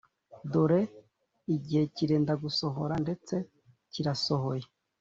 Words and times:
Dore 0.51 0.81
igihe 1.55 1.83
kirenda 1.95 2.33
gusohora 2.43 2.95
ndetse 3.03 3.35
kirasohoye 3.91 4.65